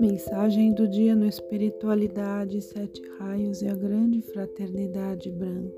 [0.00, 5.76] Mensagem do dia no Espiritualidade, Sete Raios e a Grande Fraternidade Branca.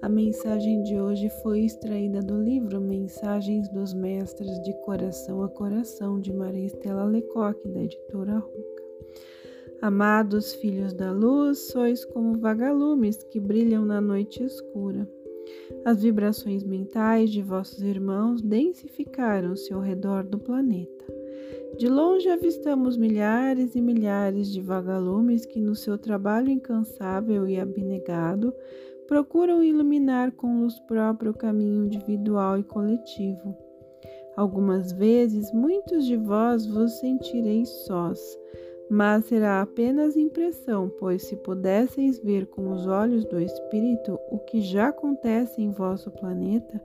[0.00, 6.20] A mensagem de hoje foi extraída do livro Mensagens dos Mestres de Coração a Coração,
[6.20, 8.84] de Maria Estela Lecoque, da editora Ruca.
[9.82, 15.10] Amados filhos da luz, sois como vagalumes que brilham na noite escura.
[15.84, 21.19] As vibrações mentais de vossos irmãos densificaram-se ao redor do planeta.
[21.76, 28.54] De longe avistamos milhares e milhares de vagalumes que, no seu trabalho incansável e abnegado,
[29.06, 33.56] procuram iluminar com luz própria o caminho individual e coletivo.
[34.36, 38.38] Algumas vezes, muitos de vós vos sentireis sós,
[38.90, 44.60] mas será apenas impressão, pois se pudesseis ver com os olhos do Espírito o que
[44.60, 46.82] já acontece em vosso planeta,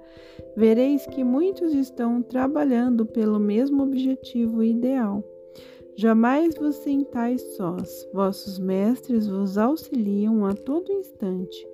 [0.56, 5.24] vereis que muitos estão trabalhando pelo mesmo objetivo ideal.
[5.96, 11.68] Jamais vos sentais sós, vossos mestres vos auxiliam a todo instante,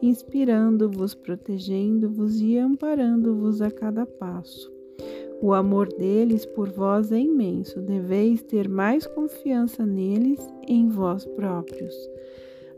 [0.00, 4.81] inspirando-vos, protegendo-vos e amparando-vos a cada passo.
[5.42, 11.92] O amor deles por vós é imenso, deveis ter mais confiança neles em vós próprios.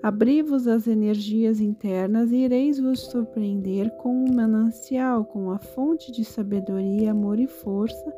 [0.03, 6.25] Abri-vos as energias internas e ireis vos surpreender com um manancial, com a fonte de
[6.25, 8.11] sabedoria, amor e força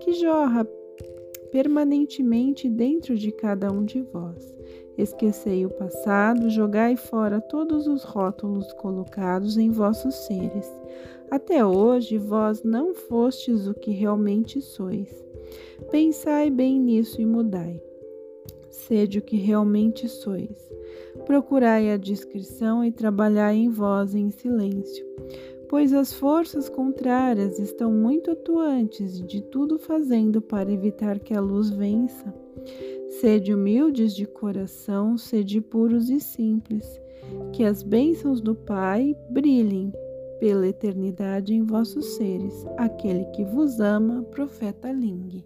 [0.00, 0.64] que jorra
[1.50, 4.54] permanentemente dentro de cada um de vós.
[4.98, 10.68] Esquecei o passado, jogai fora todos os rótulos colocados em vossos seres.
[11.30, 15.08] Até hoje vós não fostes o que realmente sois.
[15.92, 17.80] Pensai bem nisso e mudai.
[18.70, 20.68] Sede o que realmente sois.
[21.24, 25.06] Procurai a discrição e trabalhai em vós em silêncio,
[25.68, 31.70] pois as forças contrárias estão muito atuantes de tudo fazendo para evitar que a luz
[31.70, 32.34] vença.
[33.20, 37.00] Sede humildes de coração, sede puros e simples,
[37.52, 39.92] que as bênçãos do Pai brilhem
[40.38, 45.44] pela eternidade em vossos seres, aquele que vos ama, profeta Ling.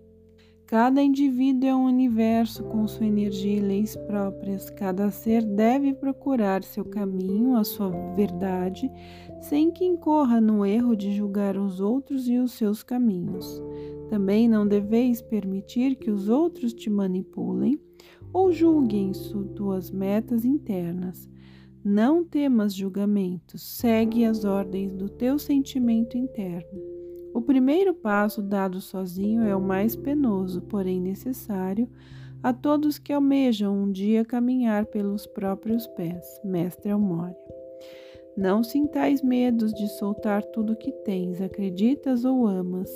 [0.73, 4.71] Cada indivíduo é um universo com sua energia e leis próprias.
[4.71, 8.91] Cada ser deve procurar seu caminho, a sua verdade,
[9.39, 13.63] sem que incorra no erro de julgar os outros e os seus caminhos.
[14.09, 17.79] Também não deveis permitir que os outros te manipulem
[18.33, 21.29] ou julguem suas metas internas.
[21.85, 27.02] Não temas julgamentos, segue as ordens do teu sentimento interno.
[27.35, 31.89] O primeiro passo dado sozinho é o mais penoso, porém necessário
[32.43, 36.41] a todos que almejam um dia caminhar pelos próprios pés.
[36.45, 37.37] Mestre Almória.
[38.37, 42.91] Não sintais medos de soltar tudo que tens, acreditas ou amas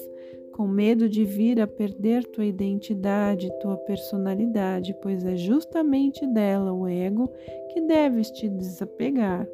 [0.57, 6.89] com medo de vir a perder tua identidade, tua personalidade, pois é justamente dela, o
[6.89, 7.31] ego,
[7.75, 9.47] que deves te desapegar.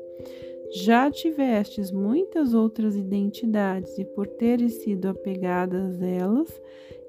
[0.75, 6.61] Já tivestes muitas outras identidades e por teres sido apegadas a elas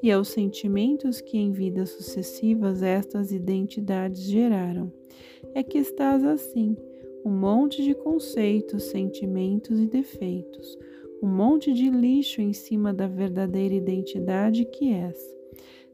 [0.01, 4.91] e aos sentimentos que em vidas sucessivas estas identidades geraram,
[5.53, 6.75] é que estás assim,
[7.23, 10.78] um monte de conceitos, sentimentos e defeitos
[11.23, 15.18] um monte de lixo em cima da verdadeira identidade que és.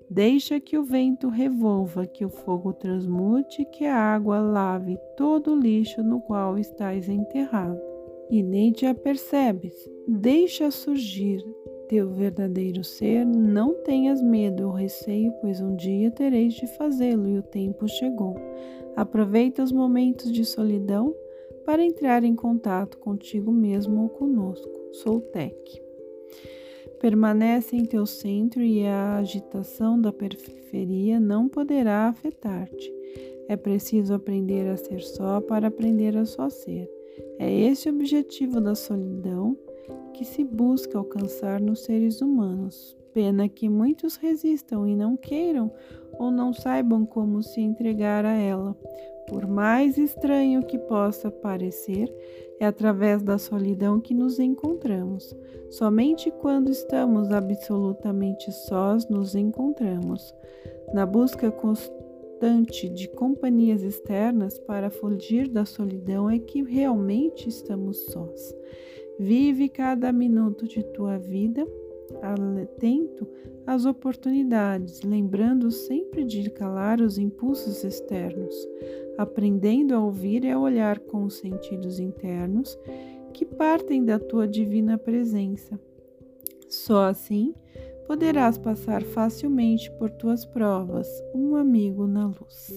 [0.10, 5.60] Deixa que o vento revolva, que o fogo transmute, que a água lave todo o
[5.60, 7.80] lixo no qual estás enterrado.
[8.30, 9.74] E nem te apercebes.
[10.08, 11.44] Deixa surgir
[11.90, 17.40] teu verdadeiro ser, não tenhas medo ou receio, pois um dia tereis de fazê-lo e
[17.40, 18.36] o tempo chegou.
[18.96, 21.16] Aproveita os momentos de solidão
[21.66, 24.72] para entrar em contato contigo mesmo ou conosco.
[24.92, 25.82] Soltec.
[27.00, 32.94] Permanece em teu centro e a agitação da periferia não poderá afetar-te.
[33.48, 36.90] É preciso aprender a ser só para aprender a só ser.
[37.40, 39.58] É esse o objetivo da solidão
[40.14, 42.98] que se busca alcançar nos seres humanos.
[43.14, 45.72] Pena que muitos resistam e não queiram
[46.20, 48.76] ou não saibam como se entregar a ela.
[49.28, 52.14] Por mais estranho que possa parecer,
[52.60, 55.34] é através da solidão que nos encontramos.
[55.70, 60.34] Somente quando estamos absolutamente sós nos encontramos.
[60.94, 68.56] Na busca constante de companhias externas para fugir da solidão é que realmente estamos sós.
[69.18, 71.68] Vive cada minuto de tua vida
[72.22, 73.28] atento
[73.66, 78.56] às oportunidades, lembrando sempre de calar os impulsos externos.
[79.18, 82.78] Aprendendo a ouvir e a olhar com os sentidos internos
[83.34, 85.80] que partem da tua divina presença.
[86.68, 87.54] Só assim
[88.08, 92.72] poderás passar facilmente por tuas provas, um amigo na luz.